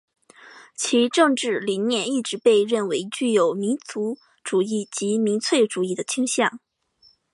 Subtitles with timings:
[0.75, 6.59] 其政治理念一直被认为具有民族主义及民粹主义的倾向。